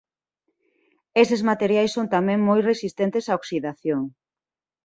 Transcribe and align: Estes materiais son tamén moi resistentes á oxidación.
Estes 1.23 1.41
materiais 1.49 1.91
son 1.95 2.05
tamén 2.15 2.39
moi 2.47 2.59
resistentes 2.71 3.25
á 3.31 3.33
oxidación. 3.41 4.01